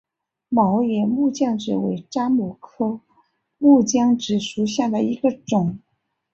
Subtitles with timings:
[0.49, 3.01] 毛叶木姜子为樟科
[3.59, 5.77] 木姜子属下的一个种。